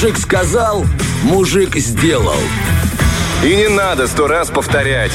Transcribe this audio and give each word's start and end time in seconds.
Мужик 0.00 0.16
сказал, 0.16 0.86
мужик 1.24 1.74
сделал. 1.74 2.38
И 3.42 3.56
не 3.56 3.68
надо 3.68 4.06
сто 4.06 4.28
раз 4.28 4.48
повторять. 4.48 5.10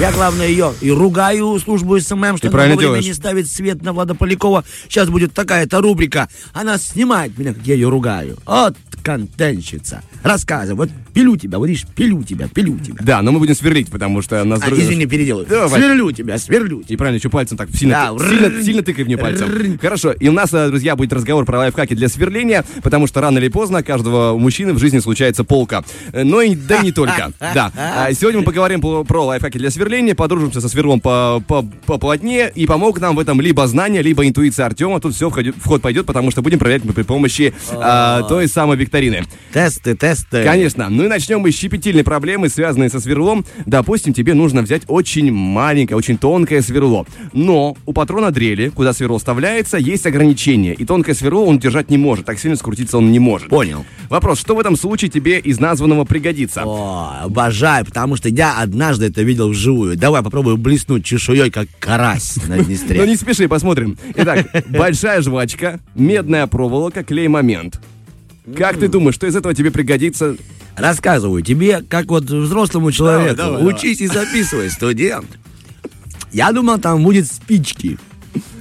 Я, 0.00 0.10
главное, 0.10 0.48
ее 0.48 0.72
и 0.80 0.90
ругаю 0.90 1.58
службу 1.60 1.98
SMM, 2.00 2.36
что 2.38 2.48
Ты 2.48 2.50
правильно 2.50 2.76
делаешь. 2.80 3.04
не 3.04 3.12
ставит 3.14 3.48
свет 3.48 3.82
на 3.82 3.92
Влада 3.92 4.14
Полякова. 4.16 4.64
Сейчас 4.88 5.08
будет 5.08 5.32
такая-то 5.32 5.80
рубрика. 5.80 6.28
Она 6.52 6.78
снимает 6.78 7.38
меня, 7.38 7.54
как 7.54 7.64
я 7.64 7.74
ее 7.74 7.88
ругаю. 7.88 8.36
Вот 8.44 8.76
контентщица. 9.04 10.02
Рассказывай. 10.22 10.76
Вот 10.76 10.90
пилю 11.12 11.36
тебя, 11.36 11.58
вот 11.58 11.66
видишь, 11.66 11.84
пилю 11.96 12.22
тебя, 12.22 12.46
пилю 12.48 12.78
тебя. 12.78 12.98
Да, 13.00 13.20
но 13.20 13.32
мы 13.32 13.40
будем 13.40 13.56
сверлить, 13.56 13.90
потому 13.90 14.22
что 14.22 14.42
нас... 14.44 14.60
А, 14.62 14.66
друг- 14.66 14.78
извини, 14.78 15.06
переделаю. 15.06 15.44
Давай. 15.46 15.80
Сверлю 15.80 16.12
тебя, 16.12 16.38
сверлю 16.38 16.82
тебя. 16.82 16.94
И 16.94 16.96
правильно, 16.96 17.18
еще 17.18 17.28
пальцем 17.28 17.58
так 17.58 17.68
сильно, 17.74 18.14
Да, 18.16 18.28
сильно, 18.28 18.62
сильно 18.62 18.82
тыкай 18.82 19.04
в 19.04 19.08
нее 19.08 19.18
пальцем. 19.18 19.78
Хорошо, 19.80 20.12
и 20.12 20.28
у 20.28 20.32
нас, 20.32 20.50
друзья, 20.50 20.94
будет 20.94 21.12
разговор 21.12 21.44
про 21.44 21.58
лайфхаки 21.58 21.94
для 21.94 22.08
сверления, 22.08 22.64
потому 22.84 23.08
что 23.08 23.20
рано 23.20 23.38
или 23.38 23.48
поздно 23.48 23.82
каждого 23.82 24.38
мужчины 24.38 24.72
в 24.72 24.78
жизни 24.78 25.00
случается 25.00 25.42
полка. 25.42 25.82
Но 26.12 26.40
и 26.40 26.54
да 26.54 26.78
не 26.82 26.92
только. 26.92 27.32
Да. 27.40 27.72
Сегодня 28.12 28.40
мы 28.40 28.46
поговорим 28.46 28.80
про 28.80 29.24
лайфхаки 29.24 29.58
для 29.58 29.70
сверления, 29.70 29.81
подружимся 30.14 30.60
со 30.60 30.68
сверлом 30.68 31.00
по, 31.00 31.42
по, 31.46 31.62
поплотнее, 31.86 32.52
и 32.54 32.66
помог 32.66 33.00
нам 33.00 33.16
в 33.16 33.18
этом 33.18 33.40
либо 33.40 33.66
знание, 33.66 34.02
либо 34.02 34.26
интуиция 34.26 34.66
Артема. 34.66 35.00
Тут 35.00 35.14
все 35.14 35.30
в 35.30 35.66
ход 35.66 35.82
пойдет, 35.82 36.06
потому 36.06 36.30
что 36.30 36.42
будем 36.42 36.58
проверять 36.58 36.84
мы 36.84 36.92
при 36.92 37.02
помощи 37.02 37.52
а, 37.72 38.22
той 38.22 38.48
самой 38.48 38.76
викторины. 38.76 39.24
Тесты, 39.52 39.94
тесты. 39.94 40.44
Конечно. 40.44 40.88
Ну 40.88 41.04
и 41.04 41.08
начнем 41.08 41.40
мы 41.40 41.50
с 41.50 41.56
щепетильной 41.56 42.04
проблемы, 42.04 42.48
связанной 42.48 42.90
со 42.90 43.00
сверлом. 43.00 43.44
Допустим, 43.66 44.14
тебе 44.14 44.34
нужно 44.34 44.62
взять 44.62 44.82
очень 44.86 45.32
маленькое, 45.32 45.96
очень 45.96 46.18
тонкое 46.18 46.62
сверло. 46.62 47.06
Но 47.32 47.76
у 47.84 47.92
патрона 47.92 48.30
дрели, 48.30 48.68
куда 48.68 48.92
сверло 48.92 49.18
вставляется, 49.18 49.76
есть 49.76 50.06
ограничения. 50.06 50.74
И 50.74 50.84
тонкое 50.84 51.14
сверло 51.14 51.44
он 51.44 51.58
держать 51.58 51.90
не 51.90 51.98
может. 51.98 52.26
Так 52.26 52.38
сильно 52.38 52.56
скрутиться 52.56 52.98
он 52.98 53.12
не 53.12 53.18
может. 53.18 53.48
Понял. 53.48 53.84
Вопрос, 54.08 54.40
что 54.40 54.54
в 54.54 54.60
этом 54.60 54.76
случае 54.76 55.10
тебе 55.10 55.38
из 55.38 55.58
названного 55.58 56.04
пригодится? 56.04 56.62
О, 56.64 57.12
обожаю, 57.24 57.84
потому 57.84 58.16
что 58.16 58.28
я 58.28 58.58
однажды 58.58 59.06
это 59.06 59.22
видел 59.22 59.48
вживую. 59.48 59.71
Давай 59.96 60.22
попробую 60.22 60.56
блеснуть 60.56 61.04
чешуей, 61.04 61.50
как 61.50 61.68
карась 61.78 62.36
на 62.48 62.56
Ну 62.56 62.64
Днестре. 62.64 63.06
не 63.06 63.16
спеши, 63.16 63.48
посмотрим. 63.48 63.96
Итак, 64.16 64.46
большая 64.68 65.22
жвачка, 65.22 65.80
медная 65.94 66.46
проволока, 66.46 67.02
клей-момент. 67.04 67.80
Как 68.56 68.78
ты 68.78 68.88
думаешь, 68.88 69.14
что 69.14 69.26
из 69.26 69.36
этого 69.36 69.54
тебе 69.54 69.70
пригодится? 69.70 70.36
Рассказываю 70.76 71.42
тебе, 71.42 71.82
как 71.82 72.06
вот 72.06 72.24
взрослому 72.24 72.90
человеку. 72.92 73.36
давай, 73.36 73.64
Учись 73.66 74.00
и 74.00 74.06
записывай, 74.06 74.70
студент. 74.70 75.26
Я 76.32 76.50
думал, 76.52 76.78
там 76.78 77.02
будет 77.04 77.26
спички. 77.30 77.98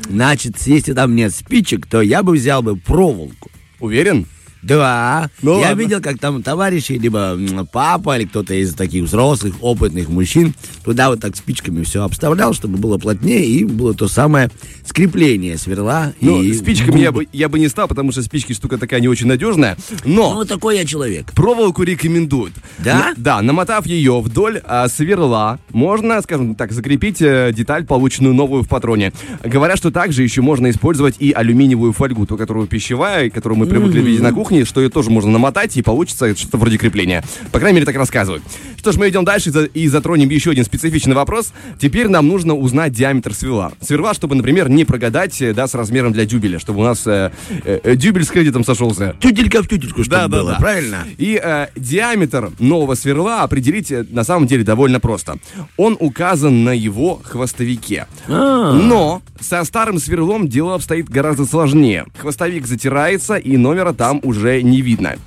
Значит, 0.10 0.58
если 0.68 0.94
там 0.94 1.16
нет 1.16 1.34
спичек, 1.34 1.88
то 1.88 2.02
я 2.02 2.22
бы 2.22 2.34
взял 2.34 2.62
бы 2.62 2.76
проволоку. 2.76 3.50
Уверен? 3.80 4.26
Да. 4.62 5.30
Ну 5.42 5.60
я 5.60 5.70
ладно. 5.70 5.80
видел, 5.82 6.02
как 6.02 6.20
там 6.20 6.44
товарищи, 6.44 6.94
либо 6.94 7.38
папа, 7.72 8.18
или 8.18 8.26
кто-то 8.26 8.54
из 8.54 8.74
таких 8.74 9.06
взрослых, 9.06 9.56
опытных 9.62 10.10
мужчин, 10.10 10.54
туда 10.84 11.10
вот 11.10 11.20
так 11.20 11.36
спичками 11.36 11.84
все 11.84 12.04
обставлял, 12.04 12.54
чтобы 12.54 12.78
было 12.78 12.98
плотнее, 12.98 13.46
и 13.46 13.64
было 13.66 13.94
то 13.94 14.08
самое 14.08 14.50
скрепление 14.86 15.58
сверла. 15.58 16.14
Ну, 16.22 16.42
и 16.42 16.54
спичками 16.54 17.00
я 17.00 17.12
бы, 17.12 17.28
я 17.32 17.50
бы 17.50 17.60
не 17.60 17.68
стал, 17.70 17.88
потому 17.88 18.12
что 18.12 18.22
спички 18.22 18.54
штука 18.54 18.78
такая 18.78 19.00
не 19.00 19.08
очень 19.08 19.28
надежная. 19.28 19.78
Но 20.06 20.34
Ну, 20.34 20.46
такой 20.46 20.78
я 20.78 20.86
человек. 20.86 21.32
Проволоку 21.34 21.84
рекомендуют. 21.84 22.54
Да? 22.80 22.96
На- 22.98 23.14
да, 23.18 23.42
намотав 23.42 23.86
ее 23.86 24.20
вдоль 24.22 24.62
а, 24.64 24.88
сверла, 24.88 25.60
можно, 25.72 26.22
скажем 26.22 26.56
так, 26.56 26.72
закрепить 26.72 27.22
э, 27.22 27.52
деталь, 27.56 27.86
полученную 27.86 28.34
новую 28.34 28.64
в 28.64 28.68
патроне. 28.68 29.14
Говорят, 29.44 29.78
что 29.78 29.92
также 29.92 30.24
еще 30.24 30.42
можно 30.42 30.70
использовать 30.70 31.16
и 31.20 31.32
алюминиевую 31.32 31.94
фольгу, 31.94 32.26
ту, 32.26 32.38
которую 32.38 32.68
пищевая, 32.68 33.30
которую 33.30 33.58
мы 33.60 33.66
привыкли 33.66 34.02
видеть 34.02 34.22
на 34.22 34.34
кухне, 34.34 34.51
что 34.66 34.82
ее 34.82 34.90
тоже 34.90 35.10
можно 35.10 35.32
намотать, 35.32 35.76
и 35.78 35.82
получится 35.82 36.36
что-то 36.36 36.58
вроде 36.58 36.78
крепления. 36.78 37.24
По 37.52 37.60
крайней 37.60 37.76
мере, 37.76 37.86
так 37.86 37.96
рассказывают. 37.96 38.44
Что 38.82 38.92
ж, 38.94 38.98
мы 38.98 39.10
идем 39.10 39.24
дальше 39.24 39.52
и 39.76 39.88
затронем 39.88 40.28
еще 40.30 40.50
один 40.50 40.66
специфичный 40.66 41.14
вопрос. 41.14 41.54
Теперь 41.80 42.08
нам 42.08 42.28
нужно 42.28 42.56
узнать 42.56 42.94
диаметр 42.94 43.32
сверла. 43.32 43.74
Сверла, 43.80 44.16
чтобы, 44.16 44.34
например, 44.34 44.72
не 44.72 44.86
прогадать, 44.86 45.40
э, 45.40 45.54
да, 45.54 45.68
с 45.68 45.76
размером 45.76 46.14
для 46.14 46.26
дюбеля, 46.26 46.58
чтобы 46.58 46.80
у 46.80 46.84
нас 46.84 47.06
э, 47.06 47.32
э, 47.64 47.80
э, 47.84 47.96
дюбель 47.96 48.24
с 48.24 48.30
кредитом 48.30 48.66
сошелся. 48.66 49.16
Тютелька 49.20 49.62
в 49.62 49.68
тютельку, 49.68 50.04
чтобы 50.04 50.28
было, 50.30 50.58
правильно? 50.60 51.06
И 51.20 51.40
э, 51.40 51.68
диаметр 51.76 52.50
нового 52.58 52.96
сверла 52.96 53.44
определить 53.44 53.92
э, 53.92 54.04
на 54.10 54.24
самом 54.24 54.48
деле 54.48 54.64
довольно 54.64 55.00
просто. 55.00 55.38
Он 55.78 55.96
указан 56.00 56.64
на 56.64 56.72
его 56.72 57.22
хвостовике. 57.24 58.08
А. 58.28 58.74
Но 58.74 59.22
со 59.40 59.64
старым 59.64 60.00
сверлом 60.00 60.48
дело 60.48 60.74
обстоит 60.74 61.08
гораздо 61.08 61.46
сложнее. 61.46 62.06
Хвостовик 62.18 62.66
затирается, 62.66 63.36
и 63.36 63.58
номера 63.58 63.94
там 63.94 64.22
уже 64.24 64.64
не 64.64 64.82
видно. 64.82 65.18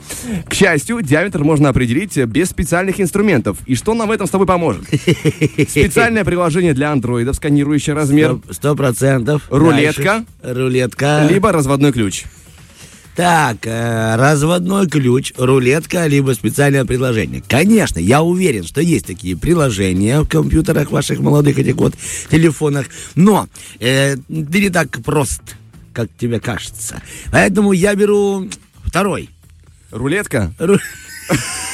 К 0.49 0.55
счастью, 0.55 1.03
диаметр 1.03 1.45
можно 1.45 1.69
определить 1.69 2.17
без 2.17 2.51
специальных 2.51 3.01
инструментов. 3.01 3.44
И 3.67 3.75
что 3.75 3.95
нам 3.95 4.09
в 4.09 4.11
этом 4.11 4.27
с 4.27 4.31
тобой 4.31 4.47
поможет? 4.47 4.85
Специальное 5.69 6.25
приложение 6.25 6.75
для 6.75 6.93
андроидов, 6.93 7.37
сканирующее 7.37 7.95
размер, 7.95 8.39
Сто- 8.45 8.53
Сто 8.55 8.75
процентов. 8.77 9.43
Рулетка. 9.51 10.25
Дальше. 10.43 10.61
Рулетка. 10.61 11.27
либо 11.31 11.53
разводной 11.53 11.93
ключ. 11.93 12.25
Так, 13.17 13.59
э, 13.65 14.17
разводной 14.17 14.89
ключ, 14.89 15.33
рулетка, 15.37 16.07
либо 16.07 16.33
специальное 16.33 16.85
приложение. 16.85 17.45
Конечно, 17.47 18.01
я 18.01 18.23
уверен, 18.23 18.65
что 18.65 18.81
есть 18.81 19.07
такие 19.07 19.37
приложения 19.37 20.21
в 20.23 20.29
компьютерах 20.29 20.91
ваших 20.91 21.21
молодых 21.21 21.57
этих 21.59 21.77
вот 21.77 21.95
телефонах, 22.29 22.87
но 23.15 23.47
э, 23.79 24.17
ты 24.17 24.61
не 24.61 24.69
так 24.71 24.91
прост, 25.05 25.43
как 25.93 26.09
тебе 26.19 26.41
кажется. 26.41 27.03
Поэтому 27.31 27.71
я 27.71 27.95
беру 27.95 28.49
второй. 28.85 29.31
Рулетка? 29.93 30.53
Ру- 30.59 30.81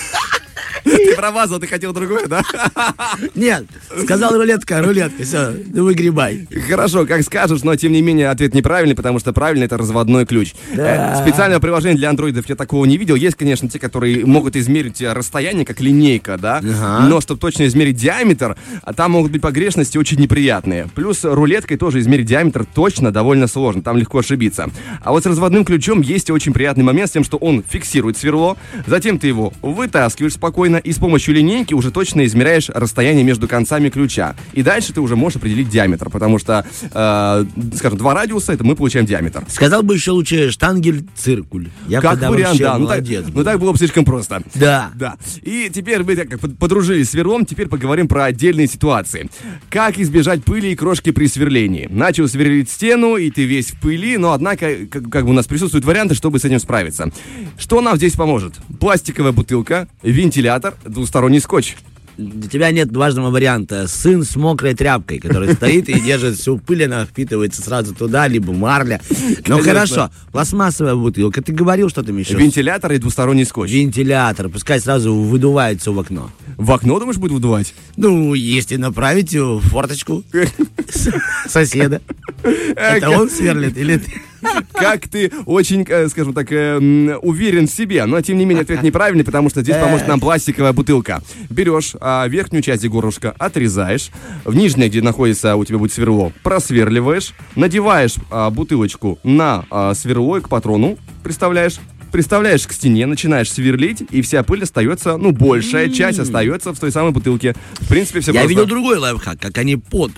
Ты 0.90 1.14
промазал, 1.16 1.58
ты 1.58 1.66
хотел 1.66 1.92
другое, 1.92 2.26
да? 2.26 2.42
Нет, 3.34 3.66
сказал 4.02 4.34
рулетка, 4.34 4.82
рулетка, 4.82 5.22
все, 5.24 5.54
ну 5.72 5.84
выгребай. 5.84 6.46
Хорошо, 6.68 7.06
как 7.06 7.22
скажешь, 7.22 7.62
но 7.62 7.76
тем 7.76 7.92
не 7.92 8.02
менее 8.02 8.30
ответ 8.30 8.54
неправильный, 8.54 8.94
потому 8.94 9.18
что 9.18 9.32
правильный 9.32 9.66
это 9.66 9.76
разводной 9.76 10.26
ключ. 10.26 10.54
Да. 10.74 11.16
Э, 11.18 11.22
Специальное 11.22 11.60
приложение 11.60 11.96
для 11.96 12.10
андроидов 12.10 12.48
я 12.48 12.56
такого 12.56 12.84
не 12.84 12.96
видел. 12.96 13.14
Есть, 13.14 13.36
конечно, 13.36 13.68
те, 13.68 13.78
которые 13.78 14.24
могут 14.26 14.56
измерить 14.56 15.00
э, 15.00 15.12
расстояние, 15.12 15.64
как 15.64 15.80
линейка, 15.80 16.36
да? 16.38 16.58
Ага. 16.58 17.06
Но 17.08 17.20
чтобы 17.20 17.40
точно 17.40 17.66
измерить 17.66 17.96
диаметр, 17.96 18.56
а 18.82 18.92
там 18.92 19.12
могут 19.12 19.32
быть 19.32 19.42
погрешности 19.42 19.98
очень 19.98 20.18
неприятные. 20.18 20.88
Плюс 20.94 21.24
рулеткой 21.24 21.76
тоже 21.76 22.00
измерить 22.00 22.26
диаметр 22.26 22.64
точно 22.64 23.12
довольно 23.12 23.46
сложно, 23.46 23.82
там 23.82 23.96
легко 23.96 24.18
ошибиться. 24.18 24.68
А 25.02 25.12
вот 25.12 25.22
с 25.22 25.26
разводным 25.26 25.64
ключом 25.64 26.00
есть 26.00 26.30
очень 26.30 26.52
приятный 26.52 26.84
момент 26.84 27.10
с 27.10 27.12
тем, 27.12 27.24
что 27.24 27.36
он 27.36 27.62
фиксирует 27.68 28.16
сверло, 28.16 28.56
затем 28.86 29.18
ты 29.18 29.26
его 29.26 29.52
вытаскиваешь 29.62 30.34
спокойно 30.34 30.79
и 30.82 30.92
с 30.92 30.98
помощью 30.98 31.34
линейки 31.34 31.74
уже 31.74 31.91
точно 31.91 32.24
измеряешь 32.26 32.68
расстояние 32.70 33.24
между 33.24 33.48
концами 33.48 33.88
ключа. 33.88 34.34
И 34.52 34.62
дальше 34.62 34.92
ты 34.92 35.00
уже 35.00 35.16
можешь 35.16 35.36
определить 35.36 35.68
диаметр, 35.68 36.10
потому 36.10 36.38
что, 36.38 36.64
э, 36.82 37.44
скажем, 37.76 37.98
два 37.98 38.14
радиуса, 38.14 38.52
это 38.52 38.64
мы 38.64 38.76
получаем 38.76 39.06
диаметр. 39.06 39.44
Сказал 39.48 39.82
бы 39.82 39.94
еще 39.94 40.10
лучше 40.12 40.50
штангель-циркуль. 40.50 41.69
Я 41.88 42.00
как 42.00 42.20
вариант, 42.20 42.58
вообще 42.58 42.64
да. 42.64 42.78
Ну 42.78 42.86
так, 42.86 43.04
ну 43.34 43.44
так 43.44 43.60
было 43.60 43.72
бы 43.72 43.78
слишком 43.78 44.04
просто. 44.04 44.42
Да. 44.54 44.90
Да. 44.94 45.16
И 45.42 45.70
теперь 45.72 46.02
мы 46.02 46.16
так 46.16 46.38
под- 46.38 46.58
подружились 46.58 47.08
с 47.08 47.10
сверлом, 47.10 47.44
теперь 47.46 47.69
поговорим 47.69 48.08
про 48.08 48.24
отдельные 48.24 48.66
ситуации. 48.66 49.28
Как 49.69 49.98
избежать 49.98 50.44
пыли 50.44 50.72
и 50.72 50.76
крошки 50.76 51.10
при 51.10 51.26
сверлении? 51.26 51.86
Начал 51.90 52.28
сверлить 52.28 52.70
стену, 52.70 53.16
и 53.16 53.30
ты 53.30 53.44
весь 53.44 53.70
в 53.72 53.80
пыли, 53.80 54.16
но 54.16 54.32
однако, 54.32 54.86
как, 54.90 55.08
как 55.10 55.24
бы 55.24 55.30
у 55.30 55.34
нас 55.34 55.46
присутствуют 55.46 55.84
варианты, 55.84 56.14
чтобы 56.14 56.38
с 56.38 56.44
этим 56.44 56.58
справиться. 56.58 57.10
Что 57.58 57.80
нам 57.80 57.96
здесь 57.96 58.14
поможет? 58.14 58.54
Пластиковая 58.78 59.32
бутылка, 59.32 59.88
вентилятор, 60.02 60.69
двусторонний 60.84 61.41
скотч. 61.41 61.76
Для 62.16 62.50
тебя 62.50 62.70
нет 62.70 62.94
важного 62.94 63.31
варианта. 63.31 63.88
Сын 63.88 64.25
с 64.25 64.36
мокрой 64.36 64.75
тряпкой, 64.75 65.19
который 65.19 65.53
стоит 65.54 65.88
и 65.88 65.98
держит 66.00 66.36
всю 66.38 66.58
пыль, 66.58 66.84
она 66.84 67.06
впитывается 67.06 67.62
сразу 67.62 67.94
туда, 67.94 68.28
либо 68.28 68.53
марля. 68.53 69.00
Ну 69.47 69.62
хорошо, 69.62 70.10
пластмассовая 70.31 70.96
бутылка. 70.96 71.43
Ты 71.43 71.52
говорил, 71.52 71.88
что 71.88 72.02
там 72.02 72.19
еще? 72.19 72.34
Вентилятор 72.34 72.93
и 72.93 72.99
двусторонний 72.99 73.46
скотч. 73.46 73.70
Вентилятор. 73.70 74.50
Пускай 74.50 74.81
сразу 74.81 75.14
выдувается 75.14 75.93
в 75.93 75.99
окно. 75.99 76.31
В 76.58 76.70
окно, 76.72 76.99
думаешь, 76.99 77.19
будет 77.19 77.32
выдувать? 77.32 77.75
Ну, 77.96 78.34
если 78.34 78.76
направить 78.76 79.34
в 79.34 79.61
форточку 79.61 80.22
соседа. 81.49 82.02
Это 82.43 83.11
он 83.11 83.31
сверлит 83.31 83.78
или 83.78 83.96
ты? 83.96 84.12
Как 84.72 85.08
ты 85.08 85.31
очень, 85.46 85.84
э, 85.88 86.08
скажем 86.08 86.32
так, 86.32 86.50
э, 86.52 86.78
уверен 87.22 87.66
в 87.66 87.70
себе. 87.70 88.04
Но, 88.06 88.20
тем 88.20 88.38
не 88.38 88.44
менее, 88.44 88.62
ответ 88.62 88.82
неправильный, 88.82 89.25
потому 89.25 89.50
что 89.50 89.62
здесь 89.62 89.76
поможет 89.76 90.08
нам 90.08 90.20
пластиковая 90.20 90.72
бутылка. 90.72 91.22
Берешь 91.48 91.94
а, 92.00 92.26
верхнюю 92.26 92.62
часть 92.62 92.87
горлышка, 92.87 93.34
отрезаешь. 93.38 94.10
В 94.44 94.54
нижней, 94.54 94.88
где 94.88 95.02
находится 95.02 95.56
у 95.56 95.64
тебя 95.64 95.78
будет 95.78 95.92
сверло, 95.92 96.32
просверливаешь. 96.42 97.32
Надеваешь 97.56 98.14
а, 98.31 98.50
бутылочку 98.50 99.19
на 99.22 99.64
а, 99.70 99.94
сверло 99.94 100.38
и 100.38 100.40
к 100.40 100.48
патрону 100.48 100.98
приставляешь. 101.22 101.78
Приставляешь 102.12 102.66
к 102.66 102.72
стене, 102.72 103.06
начинаешь 103.06 103.52
сверлить, 103.52 104.02
и 104.10 104.20
вся 104.20 104.43
пыль 104.43 104.64
остается, 104.64 105.16
ну, 105.16 105.31
большая 105.31 105.88
часть 105.90 106.19
остается 106.19 106.75
в 106.75 106.78
той 106.81 106.90
самой 106.90 107.12
бутылке. 107.12 107.54
В 107.75 107.88
принципе, 107.88 108.19
все 108.19 108.32
Я 108.32 108.40
просто. 108.40 108.48
видел 108.48 108.66
другой 108.66 108.98
лайфхак, 108.98 109.38
как 109.38 109.56
они 109.58 109.76
под 109.76 110.10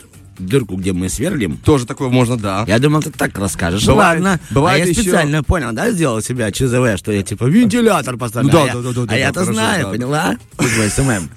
дырку, 0.46 0.76
где 0.76 0.92
мы 0.92 1.08
сверлим. 1.08 1.56
Тоже 1.64 1.86
такое 1.86 2.08
можно, 2.08 2.36
да. 2.36 2.64
Я 2.66 2.78
думал, 2.78 3.02
ты 3.02 3.10
так 3.10 3.36
расскажешь. 3.38 3.86
Бывает- 3.86 4.22
Ладно. 4.22 4.40
бывает 4.50 4.82
а 4.82 4.84
я 4.84 4.90
еще- 4.90 5.02
специально 5.02 5.42
понял, 5.42 5.72
да, 5.72 5.90
сделал 5.90 6.20
себя 6.22 6.50
ЧЗВ, 6.50 6.96
что 6.98 7.12
я 7.12 7.22
типа 7.22 7.44
вентилятор 7.44 8.16
поставлю. 8.16 8.50
Ну 8.50 8.52
да, 8.52 8.62
а 8.62 8.66
я, 8.66 8.72
да, 8.74 8.80
да, 8.80 8.92
да, 8.92 9.02
а 9.02 9.06
да, 9.06 9.16
я-то 9.16 9.40
хорошо, 9.40 9.52
знаю, 9.54 9.84
да. 9.84 9.90
поняла? 9.90 10.36
SMM. 10.58 11.28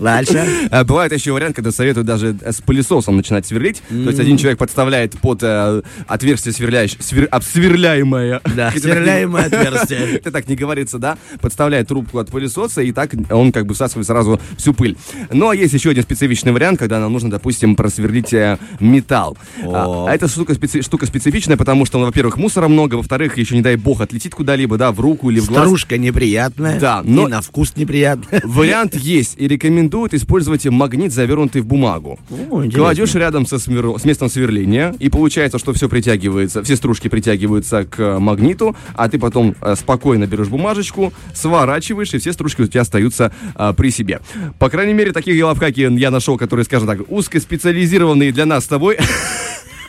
Дальше. 0.00 0.44
А, 0.70 0.84
Бывает 0.84 1.12
еще 1.12 1.32
вариант, 1.32 1.56
когда 1.56 1.70
советуют 1.70 2.06
даже 2.06 2.36
э, 2.40 2.52
с 2.52 2.60
пылесосом 2.60 3.16
начинать 3.16 3.46
сверлить. 3.46 3.82
То 3.88 3.94
есть 3.94 4.18
один 4.18 4.36
человек 4.36 4.58
подставляет 4.58 5.12
под 5.20 5.42
э, 5.42 5.82
отверстие 6.06 6.52
сверляющее, 6.52 6.98
свер- 7.00 7.26
обсверляемое. 7.26 8.40
Да, 8.56 8.70
сверляемое 8.76 9.46
отверстие. 9.46 10.00
Это 10.16 10.30
так 10.30 10.48
не 10.48 10.56
говорится, 10.56 10.98
да? 10.98 11.18
Подставляет 11.40 11.88
трубку 11.88 12.18
от 12.18 12.30
пылесоса, 12.30 12.82
и 12.82 12.92
так 12.92 13.10
он 13.30 13.52
как 13.52 13.66
бы 13.66 13.74
всасывает 13.74 14.06
сразу 14.06 14.40
всю 14.56 14.74
пыль. 14.74 14.96
Ну, 15.32 15.48
а 15.50 15.54
есть 15.54 15.74
еще 15.74 15.90
один 15.90 16.02
специфичный 16.02 16.52
вариант, 16.52 16.78
когда 16.78 16.98
нам 17.00 17.12
нужно, 17.12 17.30
допустим, 17.30 17.76
просверлить 17.76 18.32
э, 18.32 18.58
металл. 18.80 19.36
А, 19.62 20.06
а 20.08 20.14
эта 20.14 20.28
штука, 20.28 20.54
специ- 20.54 20.82
штука 20.82 21.06
специфичная, 21.06 21.56
потому 21.56 21.84
что, 21.86 21.98
ну, 21.98 22.06
во-первых, 22.06 22.36
мусора 22.36 22.68
много, 22.68 22.96
во-вторых, 22.96 23.36
еще, 23.38 23.54
не 23.54 23.62
дай 23.62 23.76
бог, 23.76 24.00
отлетит 24.00 24.34
куда-либо, 24.34 24.76
да, 24.78 24.92
в 24.92 25.00
руку 25.00 25.30
или 25.30 25.40
в 25.40 25.46
глаз. 25.46 25.62
Старушка 25.62 25.98
неприятная. 25.98 26.78
Да, 26.80 27.02
И 27.04 27.10
но- 27.10 27.28
на 27.28 27.40
вкус 27.42 27.74
неприятная. 27.76 28.40
Вариант 28.44 28.94
есть 28.96 29.34
и 29.36 29.46
рекомендуют 29.90 30.14
использовать 30.14 30.64
магнит, 30.66 31.12
завернутый 31.12 31.62
в 31.62 31.66
бумагу. 31.66 32.18
О, 32.30 32.58
интересно. 32.58 32.78
Кладешь 32.78 33.14
рядом 33.14 33.46
со 33.46 33.56
свер- 33.56 33.98
с 33.98 34.04
местом 34.04 34.30
сверления, 34.30 34.94
и 34.98 35.08
получается, 35.08 35.58
что 35.58 35.72
все 35.72 35.88
притягивается, 35.88 36.62
все 36.62 36.76
стружки 36.76 37.08
притягиваются 37.08 37.84
к 37.84 37.98
э, 37.98 38.18
магниту, 38.18 38.76
а 38.94 39.08
ты 39.08 39.18
потом 39.18 39.54
э, 39.60 39.74
спокойно 39.76 40.26
берешь 40.26 40.48
бумажечку, 40.48 41.12
сворачиваешь, 41.34 42.14
и 42.14 42.18
все 42.18 42.32
стружки 42.32 42.62
у 42.62 42.66
тебя 42.66 42.82
остаются 42.82 43.32
э, 43.56 43.74
при 43.76 43.90
себе. 43.90 44.20
По 44.58 44.70
крайней 44.70 44.94
мере, 44.94 45.12
таких 45.12 45.42
лайфхаки 45.42 45.80
я 45.98 46.10
нашел, 46.10 46.38
которые, 46.38 46.64
скажем 46.64 46.86
так, 46.86 47.00
узкоспециализированные 47.08 48.32
для 48.32 48.46
нас 48.46 48.64
с 48.64 48.68
тобой. 48.68 48.98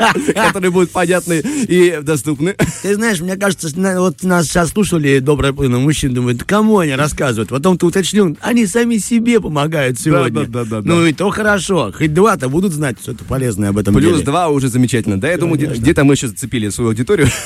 Которые 0.36 0.72
будут 0.72 0.92
понятны 0.92 1.40
и 1.40 2.00
доступны. 2.02 2.56
Ты 2.82 2.96
знаешь, 2.96 3.20
мне 3.20 3.36
кажется, 3.36 3.70
вот 4.00 4.24
нас 4.24 4.48
сейчас 4.48 4.70
слушали 4.72 5.20
добрые 5.20 5.54
половина 5.54 5.80
мужчин, 5.80 6.14
думают, 6.14 6.44
кому 6.44 6.80
они 6.80 6.94
рассказывают? 6.96 7.50
Потом 7.50 7.78
ты 7.78 7.86
уточнил, 7.86 8.38
они 8.42 8.66
сами 8.66 8.98
себе 8.98 9.40
помогают 9.40 10.00
сегодня. 10.00 10.46
да, 10.46 10.64
да, 10.64 10.82
да, 10.82 10.82
Ну 10.84 11.06
и 11.06 11.14
то 11.14 11.30
хорошо. 11.30 11.92
Хоть 11.96 12.14
два-то 12.14 12.50
будут 12.50 12.74
знать 12.74 12.98
что-то 13.02 13.24
полезное 13.26 13.70
об 13.70 13.78
этом 13.78 13.94
Плюс 13.96 14.14
деле. 14.14 14.26
два 14.26 14.50
уже 14.50 14.68
замечательно. 14.70 15.20
Да, 15.20 15.30
я 15.30 15.38
думаю, 15.38 15.58
где- 15.58 15.68
где-то 15.68 16.04
мы 16.04 16.14
еще 16.16 16.28
зацепили 16.28 16.70
свою 16.70 16.90
аудиторию. 16.92 17.28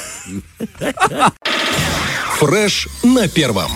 Фреш 2.39 2.87
на 3.03 3.27
первом. 3.27 3.71